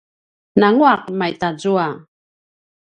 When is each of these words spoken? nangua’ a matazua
nangua’ 0.59 0.93
a 1.07 1.11
matazua 1.19 1.87